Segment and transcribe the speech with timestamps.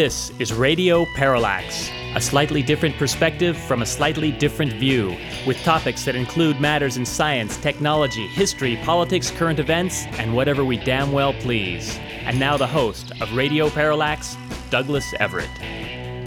[0.00, 5.14] This is Radio Parallax, a slightly different perspective from a slightly different view,
[5.46, 10.78] with topics that include matters in science, technology, history, politics, current events, and whatever we
[10.78, 11.98] damn well please.
[12.22, 14.38] And now the host of Radio Parallax,
[14.70, 15.50] Douglas Everett.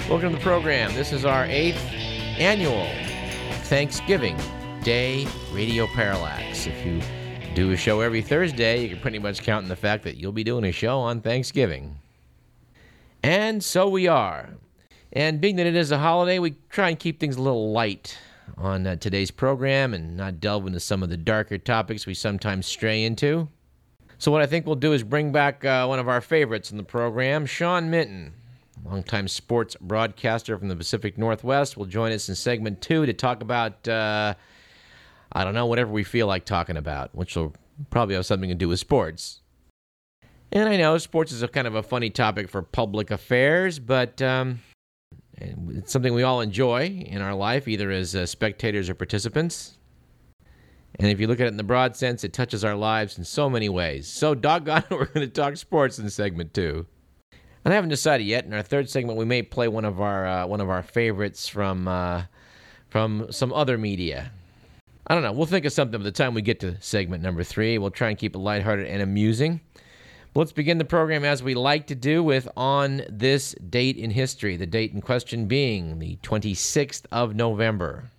[0.07, 0.93] Welcome to the program.
[0.93, 1.83] This is our eighth
[2.37, 2.87] annual
[3.63, 4.37] Thanksgiving
[4.83, 6.67] Day Radio Parallax.
[6.67, 7.01] If you
[7.55, 10.31] do a show every Thursday, you can pretty much count on the fact that you'll
[10.31, 11.97] be doing a show on Thanksgiving.
[13.23, 14.49] And so we are.
[15.13, 18.17] And being that it is a holiday, we try and keep things a little light
[18.57, 22.65] on uh, today's program and not delve into some of the darker topics we sometimes
[22.65, 23.47] stray into.
[24.17, 26.77] So, what I think we'll do is bring back uh, one of our favorites in
[26.77, 28.33] the program, Sean Minton,
[28.85, 33.41] longtime sports broadcaster from the Pacific Northwest, will join us in segment two to talk
[33.41, 34.33] about, uh,
[35.31, 37.53] I don't know, whatever we feel like talking about, which will
[37.89, 39.41] probably have something to do with sports.
[40.53, 44.21] And I know sports is a kind of a funny topic for public affairs, but
[44.21, 44.59] um,
[45.35, 49.79] it's something we all enjoy in our life, either as uh, spectators or participants.
[50.99, 53.23] And if you look at it in the broad sense, it touches our lives in
[53.23, 54.07] so many ways.
[54.07, 56.85] So, doggone it, we're going to talk sports in segment two.
[57.65, 58.45] And I haven't decided yet.
[58.45, 61.47] In our third segment, we may play one of our uh, one of our favorites
[61.47, 62.25] from uh,
[62.89, 64.31] from some other media.
[65.07, 65.31] I don't know.
[65.31, 67.79] We'll think of something by the time we get to segment number three.
[67.79, 69.59] We'll try and keep it lighthearted and amusing.
[70.35, 74.57] Let's begin the program as we like to do with on this date in history,
[74.57, 78.09] the date in question being the 26th of November.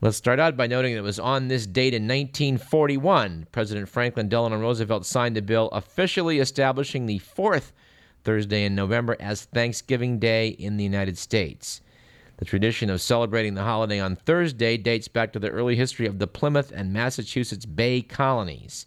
[0.00, 4.28] Let's start out by noting that it was on this date in 1941 President Franklin
[4.28, 7.72] Delano Roosevelt signed a bill officially establishing the fourth
[8.24, 11.80] Thursday in November as Thanksgiving Day in the United States.
[12.38, 16.18] The tradition of celebrating the holiday on Thursday dates back to the early history of
[16.18, 18.86] the Plymouth and Massachusetts Bay colonies.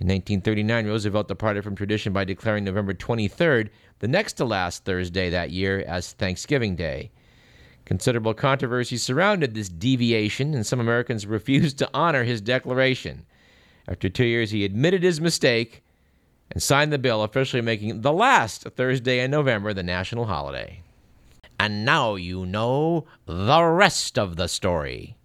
[0.00, 3.68] In 1939, Roosevelt departed from tradition by declaring November 23rd,
[3.98, 7.10] the next to last Thursday that year, as Thanksgiving Day.
[7.84, 13.26] Considerable controversy surrounded this deviation, and some Americans refused to honor his declaration.
[13.86, 15.82] After two years, he admitted his mistake
[16.50, 20.82] and signed the bill, officially making the last Thursday in November the national holiday.
[21.58, 25.18] And now you know the rest of the story.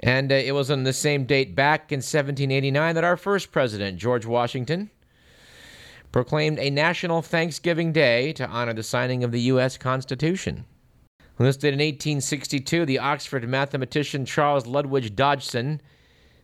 [0.00, 3.98] And uh, it was on the same date back in 1789 that our first president,
[3.98, 4.90] George Washington,
[6.12, 9.76] proclaimed a national Thanksgiving Day to honor the signing of the U.S.
[9.76, 10.64] Constitution.
[11.38, 15.80] Listed in 1862, the Oxford mathematician Charles Lutwidge Dodgson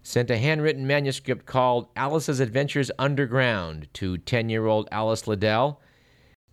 [0.02, 5.80] sent a handwritten manuscript called Alice's Adventures Underground to 10 year old Alice Liddell.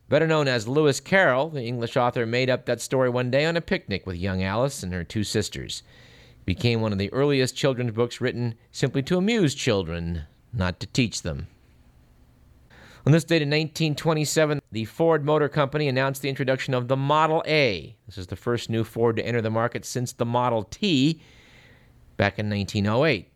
[0.07, 3.57] Better known as Lewis Carroll, the English author made up that story one day on
[3.57, 5.83] a picnic with young Alice and her two sisters
[6.49, 11.21] became one of the earliest children's books written simply to amuse children, not to teach
[11.21, 11.45] them.
[13.05, 17.43] On this date in 1927, the Ford Motor Company announced the introduction of the Model
[17.45, 17.95] A.
[18.07, 21.21] This is the first new Ford to enter the market since the Model T
[22.17, 23.31] back in 1908.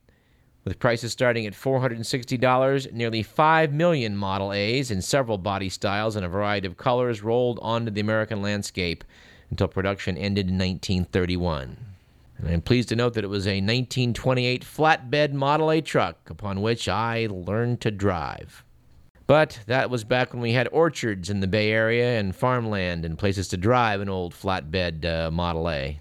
[0.66, 6.26] With prices starting at $460, nearly 5 million Model A's in several body styles and
[6.26, 9.04] a variety of colors rolled onto the American landscape
[9.52, 11.93] until production ended in 1931.
[12.38, 16.62] And I'm pleased to note that it was a 1928 flatbed Model A truck upon
[16.62, 18.64] which I learned to drive.
[19.26, 23.18] But that was back when we had orchards in the Bay Area and farmland and
[23.18, 26.00] places to drive an old flatbed uh, Model A.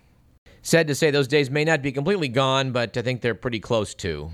[0.63, 3.61] Sad to say those days may not be completely gone, but I think they're pretty
[3.61, 4.31] close to.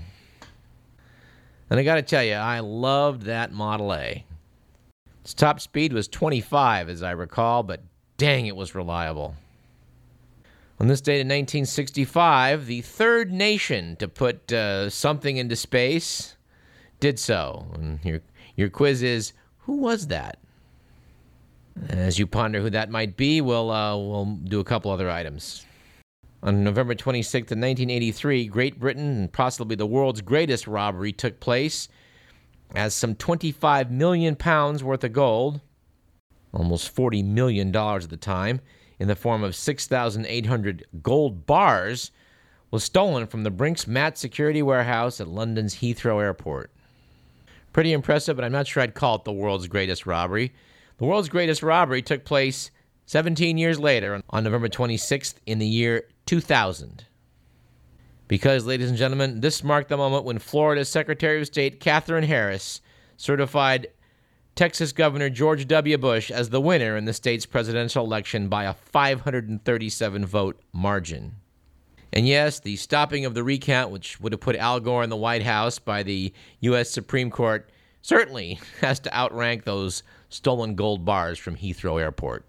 [1.69, 4.25] And I got to tell you, I loved that Model A.
[5.21, 7.83] Its top speed was 25, as I recall, but
[8.17, 9.35] dang, it was reliable.
[10.81, 16.37] On this date in 1965, the third nation to put uh, something into space
[17.01, 17.67] did so.
[17.73, 18.21] And your,
[18.55, 20.39] your quiz is who was that?
[21.89, 25.65] As you ponder who that might be, we'll, uh, we'll do a couple other items.
[26.43, 31.89] On November 26th, 1983, Great Britain and possibly the world's greatest robbery took place
[32.73, 35.59] as some 25 million pounds worth of gold,
[36.53, 38.61] almost 40 million dollars at the time,
[38.99, 42.11] in the form of 6,800 gold bars
[42.69, 46.71] was stolen from the Brinks Mat security warehouse at London's Heathrow Airport.
[47.73, 50.53] Pretty impressive, but I'm not sure I'd call it the world's greatest robbery.
[50.97, 52.71] The world's greatest robbery took place
[53.05, 57.05] 17 years later on November 26th in the year 2000.
[58.27, 62.81] Because, ladies and gentlemen, this marked the moment when Florida's Secretary of State Katherine Harris
[63.17, 63.87] certified
[64.55, 65.97] Texas Governor George W.
[65.97, 71.35] Bush as the winner in the state's presidential election by a 537 vote margin.
[72.11, 75.15] And yes, the stopping of the recount, which would have put Al Gore in the
[75.15, 76.89] White House by the U.S.
[76.89, 77.69] Supreme Court,
[78.01, 82.45] certainly has to outrank those stolen gold bars from Heathrow Airport.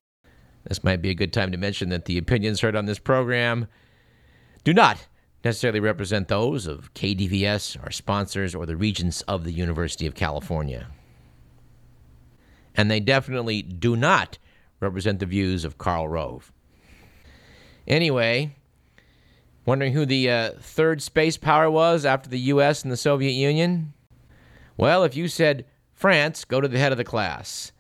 [0.65, 3.67] This might be a good time to mention that the opinions heard on this program
[4.65, 5.07] do not
[5.43, 10.89] necessarily represent those of KDVS, our sponsors, or the regents of the University of California.
[12.77, 14.39] And they definitely do not
[14.81, 16.53] represent the views of Karl Rove.
[17.87, 18.57] Anyway,
[19.67, 22.83] wondering who the uh, third space power was after the U.S.
[22.83, 23.93] and the Soviet Union?
[24.77, 27.73] Well, if you said France, go to the head of the class.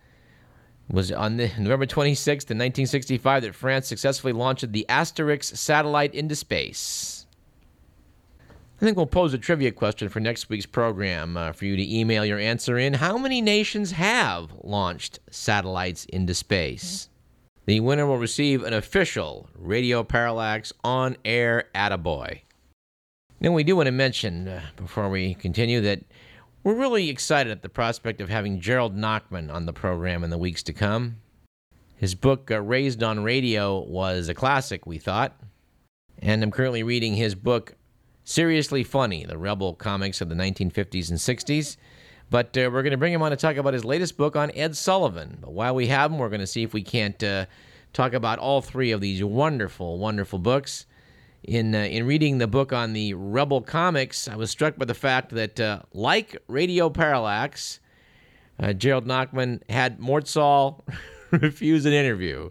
[0.88, 6.14] It was on the, November 26th, in 1965, that France successfully launched the Asterix satellite
[6.14, 7.19] into space.
[8.80, 11.94] I think we'll pose a trivia question for next week's program uh, for you to
[11.94, 12.94] email your answer in.
[12.94, 17.10] How many nations have launched satellites into space?
[17.66, 22.40] The winner will receive an official Radio Parallax on air attaboy.
[23.38, 26.00] Now, we do want to mention, uh, before we continue, that
[26.64, 30.38] we're really excited at the prospect of having Gerald Nachman on the program in the
[30.38, 31.16] weeks to come.
[31.96, 35.38] His book, uh, Raised on Radio, was a classic, we thought.
[36.18, 37.74] And I'm currently reading his book,
[38.24, 41.76] Seriously Funny The Rebel Comics of the 1950s and 60s.
[42.30, 44.52] But uh, we're going to bring him on to talk about his latest book on
[44.52, 45.38] Ed Sullivan.
[45.40, 47.46] But while we have him, we're going to see if we can't uh,
[47.92, 50.86] talk about all three of these wonderful, wonderful books
[51.42, 54.94] in uh, in reading the book on the Rebel comics, I was struck by the
[54.94, 57.80] fact that, uh, like Radio Parallax,
[58.58, 60.84] uh, Gerald Nachman had Mort Sahl
[61.30, 62.50] refuse an interview,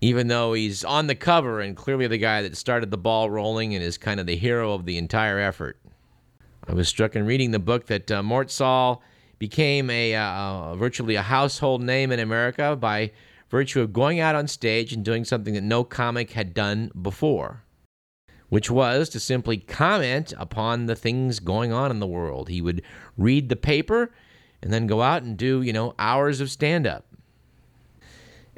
[0.00, 3.74] even though he's on the cover and clearly the guy that started the ball rolling
[3.74, 5.78] and is kind of the hero of the entire effort.
[6.66, 9.02] I was struck in reading the book that uh, Mort Sahl
[9.38, 13.12] became a uh, virtually a household name in America by
[13.48, 17.64] virtue of going out on stage and doing something that no comic had done before
[18.50, 22.48] which was to simply comment upon the things going on in the world.
[22.48, 22.82] He would
[23.16, 24.12] read the paper
[24.60, 27.06] and then go out and do, you know, hours of stand up.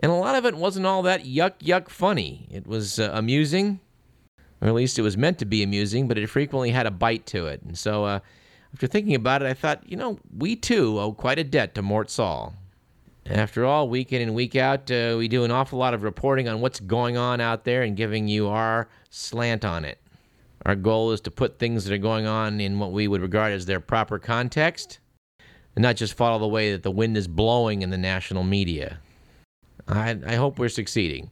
[0.02, 2.48] And a lot of it wasn't all that yuck, yuck funny.
[2.50, 3.78] It was uh, amusing,
[4.60, 7.24] or at least it was meant to be amusing, but it frequently had a bite
[7.26, 7.62] to it.
[7.62, 8.20] And so, uh,
[8.74, 11.82] after thinking about it, I thought, you know, we too owe quite a debt to
[11.82, 12.54] Mort Sahl.
[13.26, 16.48] After all, week in and week out, uh, we do an awful lot of reporting
[16.48, 19.98] on what's going on out there and giving you our slant on it.
[20.66, 23.52] Our goal is to put things that are going on in what we would regard
[23.52, 24.98] as their proper context
[25.76, 28.98] and not just follow the way that the wind is blowing in the national media.
[29.88, 31.30] I, I hope we're succeeding.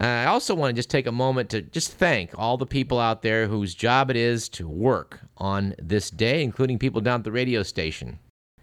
[0.00, 2.98] Uh, I also want to just take a moment to just thank all the people
[2.98, 7.24] out there whose job it is to work on this day, including people down at
[7.24, 8.18] the radio station.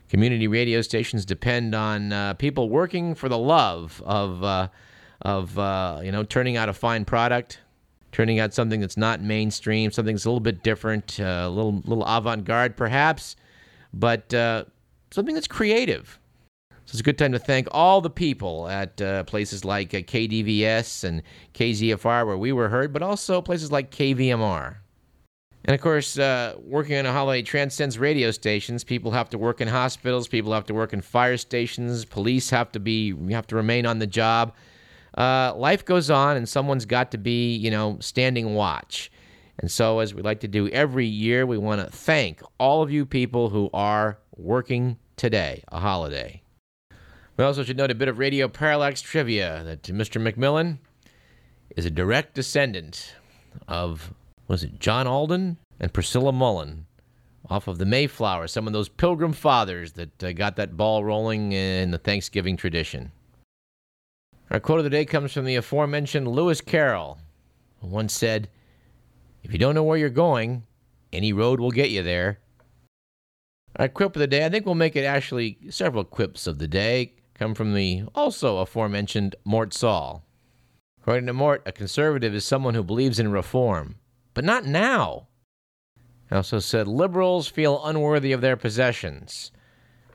[0.09, 4.67] Community radio stations depend on uh, people working for the love of, uh,
[5.21, 7.59] of uh, you know, turning out a fine product,
[8.11, 11.81] turning out something that's not mainstream, something that's a little bit different, uh, a little,
[11.85, 13.37] little avant-garde perhaps,
[13.93, 14.65] but uh,
[15.11, 16.19] something that's creative.
[16.91, 21.05] So it's a good time to thank all the people at uh, places like KDVS
[21.05, 21.23] and
[21.53, 24.75] KZFR where we were heard, but also places like KVMR.
[25.63, 28.83] And of course, uh, working on a holiday transcends radio stations.
[28.83, 30.27] People have to work in hospitals.
[30.27, 32.03] People have to work in fire stations.
[32.03, 34.53] Police have to be have to remain on the job.
[35.17, 39.09] Uh, life goes on, and someone's got to be, you know, standing watch.
[39.59, 42.91] And so, as we like to do every year, we want to thank all of
[42.91, 46.40] you people who are working today, a holiday.
[47.41, 50.21] We also should note a bit of Radio Parallax trivia that Mr.
[50.21, 50.77] McMillan
[51.75, 53.15] is a direct descendant
[53.67, 54.13] of
[54.47, 56.85] was it John Alden and Priscilla Mullen
[57.49, 61.51] off of the Mayflower, some of those pilgrim fathers that uh, got that ball rolling
[61.51, 63.11] in the Thanksgiving tradition.
[64.51, 67.17] Our quote of the day comes from the aforementioned Lewis Carroll,
[67.79, 68.49] who once said,
[69.41, 70.61] If you don't know where you're going,
[71.11, 72.37] any road will get you there.
[73.77, 76.67] Our quip of the day, I think we'll make it actually several quips of the
[76.67, 80.23] day, come from the also aforementioned Mort Sahl.
[81.01, 83.95] According to Mort, a conservative is someone who believes in reform
[84.35, 85.27] but not now.
[86.29, 89.51] He also said liberals feel unworthy of their possessions.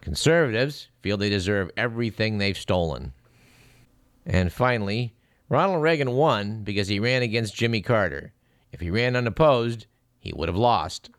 [0.01, 3.13] Conservatives feel they deserve everything they've stolen.
[4.25, 5.17] And finally,
[5.49, 8.35] Ronald Reagan won because he ran against Jimmy Carter.
[8.71, 9.87] If he ran unopposed,
[10.21, 11.11] he would have lost.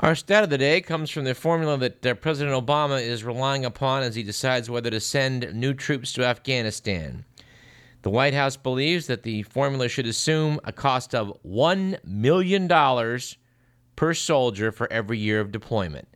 [0.00, 3.64] Our stat of the day comes from the formula that uh, President Obama is relying
[3.64, 7.24] upon as he decides whether to send new troops to Afghanistan.
[8.02, 12.68] The White House believes that the formula should assume a cost of $1 million
[13.96, 16.06] per soldier for every year of deployment.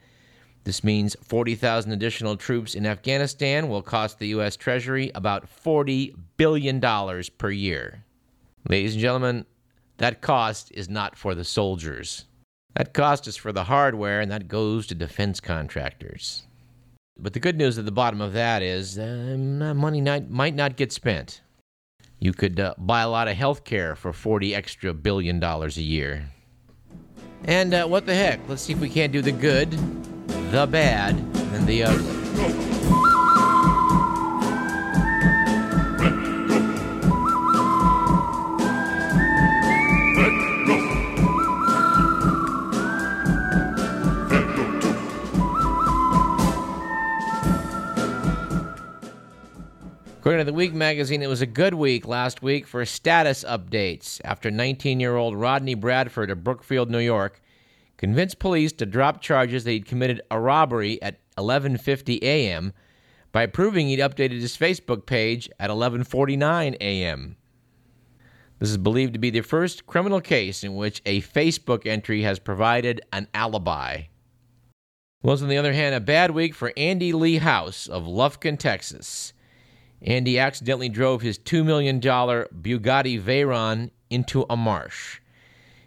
[0.62, 4.56] This means 40,000 additional troops in Afghanistan will cost the U.S.
[4.56, 6.80] Treasury about $40 billion
[7.36, 8.04] per year.
[8.68, 9.44] Ladies and gentlemen,
[9.96, 12.26] that cost is not for the soldiers.
[12.74, 16.44] That cost is for the hardware, and that goes to defense contractors.
[17.18, 20.76] But the good news at the bottom of that is uh, money not, might not
[20.76, 21.42] get spent.
[22.18, 25.82] You could uh, buy a lot of health care for 40 extra billion dollars a
[25.82, 26.30] year.
[27.44, 28.40] And uh, what the heck?
[28.48, 29.72] Let's see if we can't do the good,
[30.50, 32.71] the bad, and the ugly.
[50.22, 54.20] According to the Week magazine, it was a good week last week for status updates
[54.24, 57.42] after 19 year old Rodney Bradford of Brookfield, New York,
[57.96, 62.72] convinced police to drop charges that he'd committed a robbery at 11:50 a.m.
[63.32, 67.36] by proving he'd updated his Facebook page at 11:49 a.m.
[68.60, 72.38] This is believed to be the first criminal case in which a Facebook entry has
[72.38, 74.02] provided an alibi.
[75.20, 79.32] Was, on the other hand, a bad week for Andy Lee House of Lufkin, Texas.
[80.04, 85.20] Andy accidentally drove his $2 million Bugatti Veyron into a marsh.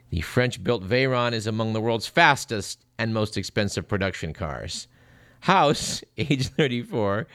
[0.09, 4.87] The French built Veyron is among the world's fastest and most expensive production cars.
[5.41, 7.27] House, age 34,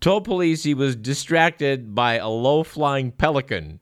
[0.00, 3.80] told police he was distracted by a low flying pelican,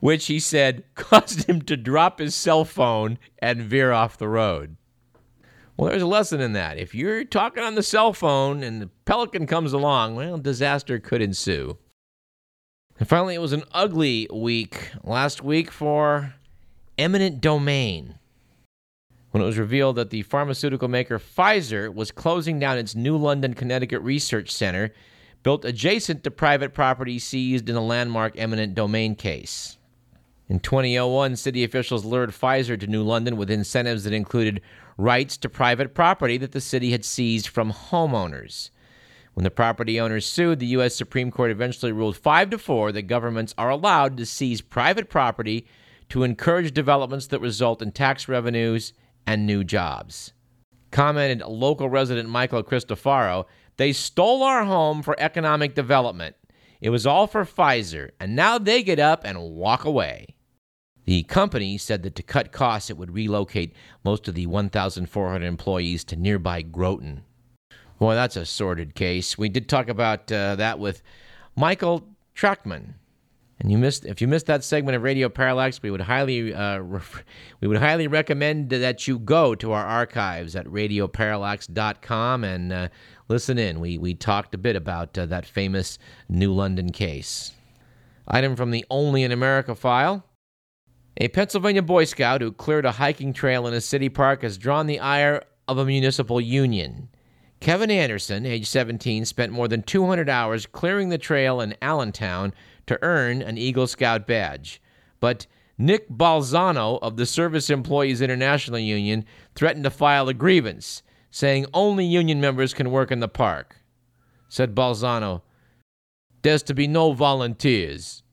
[0.00, 4.76] which he said caused him to drop his cell phone and veer off the road.
[5.76, 6.78] Well, there's a lesson in that.
[6.78, 11.20] If you're talking on the cell phone and the pelican comes along, well, disaster could
[11.20, 11.78] ensue.
[12.98, 16.34] And finally, it was an ugly week last week for
[16.96, 18.18] eminent domain.
[19.32, 23.54] When it was revealed that the pharmaceutical maker Pfizer was closing down its New London,
[23.54, 24.92] Connecticut research center,
[25.42, 29.76] built adjacent to private property seized in a landmark eminent domain case.
[30.48, 34.60] In 2001, city officials lured Pfizer to New London with incentives that included
[34.96, 38.70] rights to private property that the city had seized from homeowners.
[39.34, 40.94] When the property owners sued, the U.S.
[40.94, 45.66] Supreme Court eventually ruled 5 to 4 that governments are allowed to seize private property
[46.10, 48.92] to encourage developments that result in tax revenues
[49.26, 50.32] and new jobs.
[50.92, 53.46] Commented local resident Michael Cristofaro,
[53.76, 56.36] they stole our home for economic development.
[56.80, 60.36] It was all for Pfizer, and now they get up and walk away.
[61.04, 66.04] The company said that to cut costs, it would relocate most of the 1,400 employees
[66.04, 67.22] to nearby Groton.
[67.98, 69.38] Boy, that's a sordid case.
[69.38, 71.02] We did talk about uh, that with
[71.56, 72.94] Michael Trachtman.
[73.60, 76.78] And you missed if you missed that segment of Radio Parallax, we would highly uh,
[76.78, 77.24] ref-
[77.60, 82.88] we would highly recommend that you go to our archives at radioparallax.com and uh,
[83.28, 83.78] listen in.
[83.78, 87.52] We we talked a bit about uh, that famous New London case.
[88.26, 90.24] Item from the Only in America file.
[91.16, 94.88] A Pennsylvania Boy Scout who cleared a hiking trail in a city park has drawn
[94.88, 97.08] the ire of a municipal union.
[97.60, 102.52] Kevin Anderson, age 17, spent more than 200 hours clearing the trail in Allentown
[102.86, 104.82] to earn an Eagle Scout badge.
[105.20, 105.46] But
[105.78, 112.04] Nick Balzano of the Service Employees International Union threatened to file a grievance, saying only
[112.04, 113.76] union members can work in the park.
[114.48, 115.42] Said Balzano,
[116.42, 118.23] There's to be no volunteers.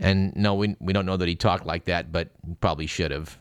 [0.00, 3.38] And no, we, we don't know that he talked like that, but probably should have.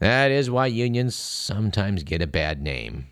[0.00, 3.06] That is why unions sometimes get a bad name.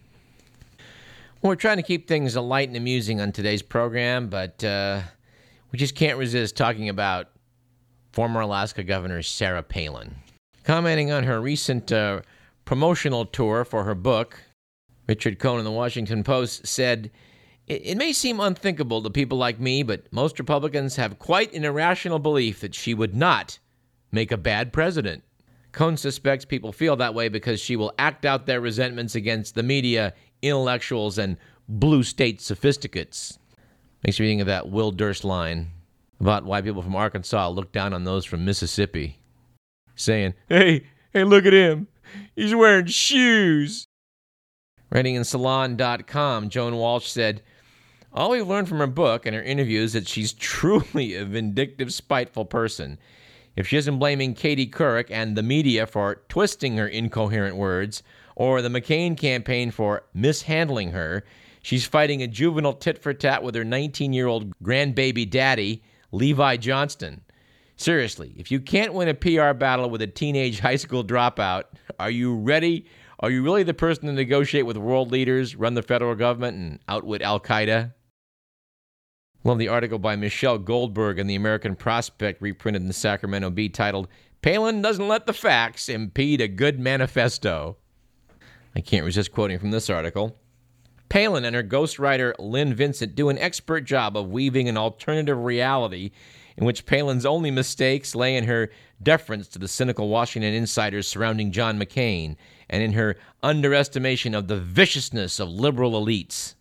[1.43, 5.01] we're trying to keep things light and amusing on today's program, but uh,
[5.73, 7.29] we just can't resist talking about
[8.13, 10.15] former Alaska Governor Sarah Palin.
[10.65, 12.21] Commenting on her recent uh,
[12.65, 14.41] promotional tour for her book,
[15.09, 17.11] Richard Cohen in the Washington Post said,
[17.67, 22.19] it may seem unthinkable to people like me, but most Republicans have quite an irrational
[22.19, 23.59] belief that she would not
[24.13, 25.25] make a bad president.
[25.73, 29.63] Cohen suspects people feel that way because she will act out their resentments against the
[29.63, 31.37] media, intellectuals, and
[31.69, 33.39] blue state sophisticates.
[34.05, 35.73] Makes me think of that Will Durst line
[36.21, 39.19] about why people from Arkansas look down on those from Mississippi,
[39.97, 41.89] saying, Hey, hey, look at him.
[42.37, 43.87] He's wearing shoes.
[44.91, 47.43] Writing in Salon.com, Joan Walsh said,
[48.17, 51.93] all we've learned from her book and her interviews is that she's truly a vindictive,
[51.93, 52.99] spiteful person.
[53.57, 58.03] If she isn't blaming Katie Couric and the media for twisting her incoherent words,
[58.35, 61.25] or the McCain campaign for mishandling her,
[61.63, 65.83] she's fighting a juvenile tit for tat with her 19 year old grandbaby daddy,
[66.13, 67.23] Levi Johnston.
[67.77, 71.65] Seriously, if you can't win a PR battle with a teenage high school dropout,
[71.99, 72.87] are you ready?
[73.21, 76.79] Are you really the person to negotiate with world leaders, run the federal government, and
[76.89, 77.93] outwit Al Qaeda?
[79.47, 83.69] Love the article by Michelle Goldberg in the American Prospect, reprinted in the Sacramento Bee,
[83.69, 84.09] titled
[84.43, 87.77] Palin doesn't let the facts impede a good manifesto.
[88.75, 90.37] I can't resist quoting from this article.
[91.09, 96.11] Palin and her ghostwriter Lynn Vincent do an expert job of weaving an alternative reality
[96.57, 98.69] in which Palin's only mistakes lay in her
[99.01, 102.35] deference to the cynical Washington insiders surrounding John McCain
[102.69, 106.57] and in her underestimation of the viciousness of liberal elites.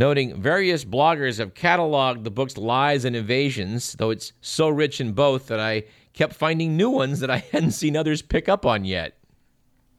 [0.00, 5.12] Noting various bloggers have cataloged the book's lies and evasions, though it's so rich in
[5.12, 8.86] both that I kept finding new ones that I hadn't seen others pick up on
[8.86, 9.18] yet.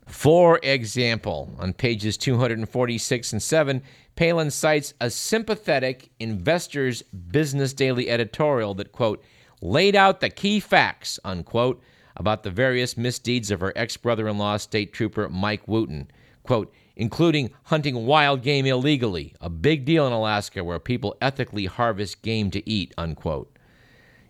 [0.07, 3.83] For example, on pages 246 and 7,
[4.15, 9.23] Palin cites a sympathetic Investor's Business Daily editorial that, quote,
[9.61, 11.79] laid out the key facts, unquote,
[12.15, 16.09] about the various misdeeds of her ex brother in law, State Trooper Mike Wooten,
[16.41, 22.21] quote, including hunting wild game illegally, a big deal in Alaska where people ethically harvest
[22.21, 23.57] game to eat, unquote.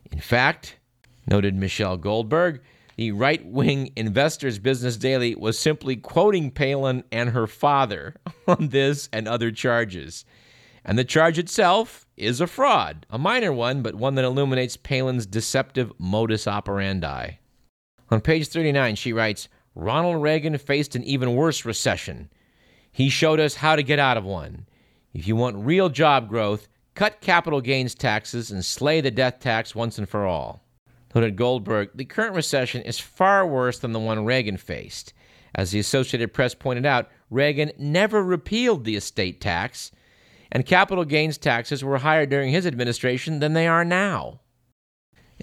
[0.09, 0.77] In fact,
[1.27, 2.61] noted Michelle Goldberg,
[2.95, 8.15] the right wing Investors Business Daily was simply quoting Palin and her father
[8.47, 10.23] on this and other charges.
[10.85, 15.25] And the charge itself is a fraud, a minor one, but one that illuminates Palin's
[15.25, 17.31] deceptive modus operandi.
[18.09, 22.29] On page 39, she writes Ronald Reagan faced an even worse recession.
[22.91, 24.67] He showed us how to get out of one.
[25.13, 29.73] If you want real job growth, cut capital gains taxes and slay the death tax
[29.75, 30.63] once and for all.
[31.13, 35.13] Noted Goldberg, the current recession is far worse than the one Reagan faced.
[35.53, 39.91] As the Associated Press pointed out, Reagan never repealed the estate tax,
[40.51, 44.39] and capital gains taxes were higher during his administration than they are now.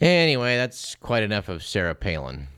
[0.01, 2.49] Anyway, that's quite enough of Sarah Palin.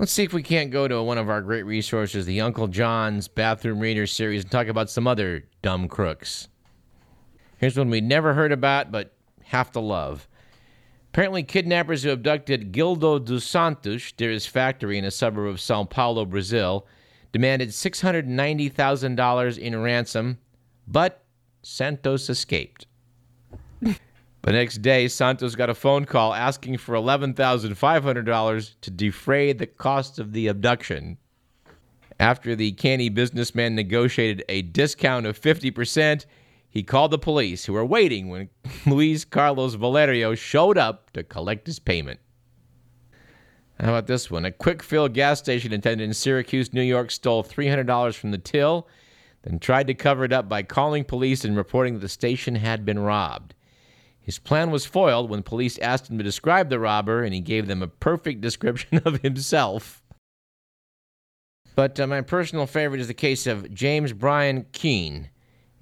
[0.00, 3.28] Let's see if we can't go to one of our great resources, the Uncle John's
[3.28, 6.48] Bathroom Reader series, and talk about some other dumb crooks.
[7.58, 10.26] Here's one we never heard about, but have to love.
[11.10, 15.84] Apparently, kidnappers who abducted Gildo dos Santos near his factory in a suburb of Sao
[15.84, 16.86] Paulo, Brazil,
[17.30, 20.38] demanded $690,000 in ransom,
[20.88, 21.24] but
[21.60, 22.86] Santos escaped.
[24.42, 30.18] The next day, Santos got a phone call asking for $11,500 to defray the cost
[30.18, 31.18] of the abduction.
[32.18, 36.26] After the canny businessman negotiated a discount of 50%,
[36.70, 38.48] he called the police, who were waiting when
[38.86, 42.20] Luis Carlos Valerio showed up to collect his payment.
[43.80, 44.44] How about this one?
[44.44, 48.86] A quick fill gas station attendant in Syracuse, New York, stole $300 from the till,
[49.42, 52.84] then tried to cover it up by calling police and reporting that the station had
[52.84, 53.54] been robbed.
[54.20, 57.66] His plan was foiled when police asked him to describe the robber, and he gave
[57.66, 60.02] them a perfect description of himself.
[61.74, 65.30] But uh, my personal favorite is the case of James Brian Keene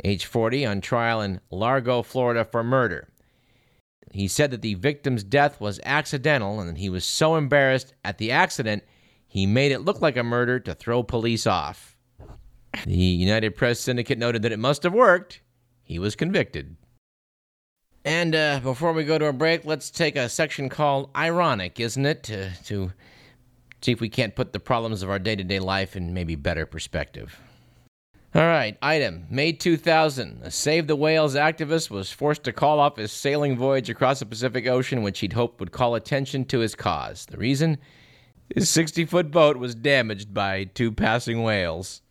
[0.04, 3.08] age 40, on trial in Largo, Florida for murder.
[4.12, 8.18] He said that the victim's death was accidental and that he was so embarrassed at
[8.18, 8.84] the accident
[9.26, 11.96] he made it look like a murder to throw police off.
[12.86, 15.42] The United Press Syndicate noted that it must have worked.
[15.82, 16.76] He was convicted.
[18.04, 22.06] And uh, before we go to a break, let's take a section called Ironic, isn't
[22.06, 22.22] it?
[22.24, 22.92] To, to
[23.82, 26.34] see if we can't put the problems of our day to day life in maybe
[26.34, 27.38] better perspective.
[28.34, 30.40] All right, item May 2000.
[30.42, 34.26] A Save the Whales activist was forced to call off his sailing voyage across the
[34.26, 37.26] Pacific Ocean, which he'd hoped would call attention to his cause.
[37.26, 37.78] The reason?
[38.54, 42.02] His 60 foot boat was damaged by two passing whales.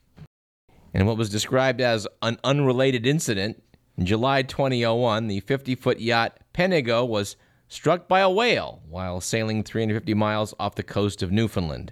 [0.94, 3.62] In what was described as an unrelated incident,
[3.98, 7.36] in July 2001, the 50 foot yacht Penigo was
[7.68, 11.92] struck by a whale while sailing 350 miles off the coast of Newfoundland.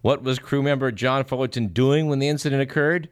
[0.00, 3.08] What was crew member John Fullerton doing when the incident occurred?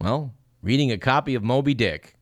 [0.00, 2.14] Well, reading a copy of Moby Dick.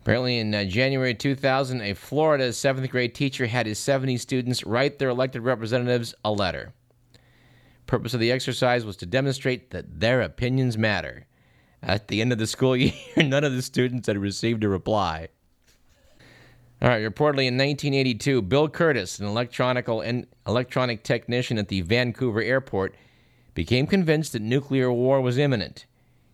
[0.00, 4.98] Apparently, in uh, January 2000, a Florida seventh grade teacher had his 70 students write
[4.98, 6.72] their elected representatives a letter.
[7.86, 11.27] Purpose of the exercise was to demonstrate that their opinions matter.
[11.82, 15.28] At the end of the school year, none of the students had received a reply.
[16.80, 22.40] All right, reportedly in 1982, Bill Curtis, an electronical and electronic technician at the Vancouver
[22.40, 22.94] airport,
[23.54, 25.86] became convinced that nuclear war was imminent.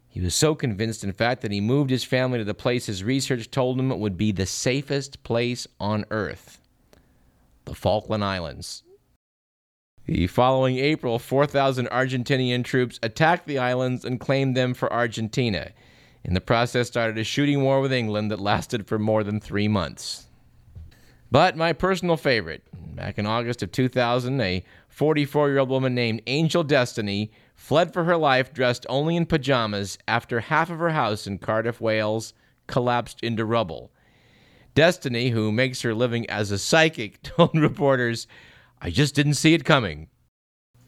[0.06, 3.02] He was so convinced, in fact, that he moved his family to the place his
[3.02, 6.60] research told him would be the safest place on Earth
[7.64, 8.82] the Falkland Islands.
[10.06, 15.70] The following April, 4,000 Argentinian troops attacked the islands and claimed them for Argentina.
[16.22, 19.66] In the process, started a shooting war with England that lasted for more than three
[19.66, 20.26] months.
[21.30, 22.62] But my personal favorite,
[22.94, 28.04] back in August of 2000, a 44 year old woman named Angel Destiny fled for
[28.04, 32.34] her life dressed only in pajamas after half of her house in Cardiff, Wales
[32.66, 33.90] collapsed into rubble.
[34.74, 38.26] Destiny, who makes her living as a psychic, told reporters,
[38.80, 40.08] I just didn't see it coming.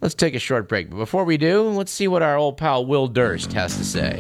[0.00, 2.84] Let's take a short break, but before we do, let's see what our old pal
[2.84, 4.18] Will Durst has to say.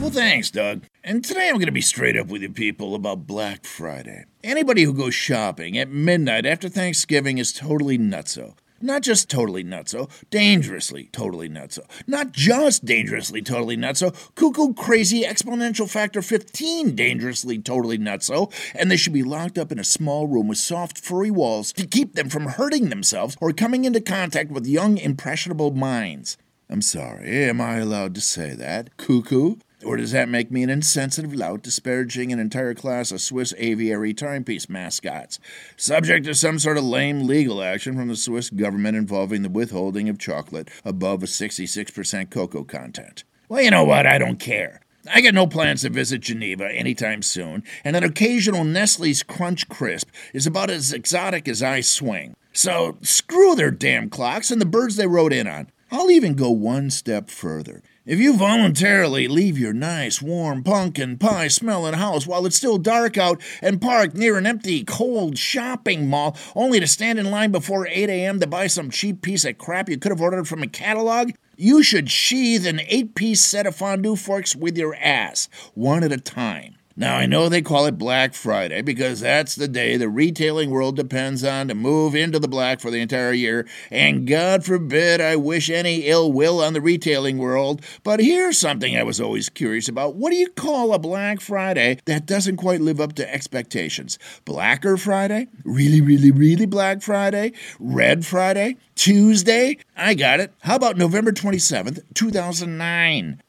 [0.00, 0.84] Well thanks, Doug.
[1.02, 4.26] And today I'm going to be straight up with you people about Black Friday.
[4.44, 8.54] Anybody who goes shopping at midnight after Thanksgiving is totally nutso.
[8.80, 11.80] Not just totally nutso, dangerously totally nutso.
[12.06, 18.96] Not just dangerously totally nutso, cuckoo crazy exponential factor 15 dangerously totally nutso, and they
[18.96, 22.28] should be locked up in a small room with soft furry walls to keep them
[22.28, 26.36] from hurting themselves or coming into contact with young impressionable minds.
[26.68, 28.96] I'm sorry, am I allowed to say that?
[28.96, 29.56] Cuckoo?
[29.86, 34.12] Or does that make me an insensitive lout disparaging an entire class of Swiss aviary
[34.12, 35.38] timepiece mascots,
[35.76, 40.08] subject to some sort of lame legal action from the Swiss government involving the withholding
[40.08, 43.22] of chocolate above a 66% cocoa content?
[43.48, 44.08] Well, you know what?
[44.08, 44.80] I don't care.
[45.08, 50.08] I got no plans to visit Geneva anytime soon, and an occasional Nestle's Crunch Crisp
[50.34, 52.34] is about as exotic as I swing.
[52.52, 55.70] So screw their damn clocks and the birds they rode in on.
[55.92, 57.84] I'll even go one step further.
[58.06, 63.18] If you voluntarily leave your nice, warm, pumpkin pie smelling house while it's still dark
[63.18, 67.88] out and park near an empty, cold shopping mall only to stand in line before
[67.88, 68.38] 8 a.m.
[68.38, 71.82] to buy some cheap piece of crap you could have ordered from a catalog, you
[71.82, 76.16] should sheathe an eight piece set of fondue forks with your ass, one at a
[76.16, 76.75] time.
[76.98, 80.96] Now, I know they call it Black Friday because that's the day the retailing world
[80.96, 85.36] depends on to move into the black for the entire year, and God forbid I
[85.36, 87.82] wish any ill will on the retailing world.
[88.02, 90.16] But here's something I was always curious about.
[90.16, 94.18] What do you call a Black Friday that doesn't quite live up to expectations?
[94.46, 95.48] Blacker Friday?
[95.64, 97.52] Really, really, really Black Friday?
[97.78, 98.78] Red Friday?
[98.94, 99.76] Tuesday?
[99.98, 100.54] I got it.
[100.62, 103.42] How about November 27th, 2009?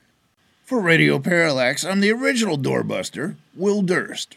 [0.68, 4.36] For Radio Parallax, I'm the original doorbuster, Will Durst.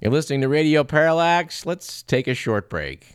[0.00, 1.66] You're listening to Radio Parallax.
[1.66, 3.14] Let's take a short break.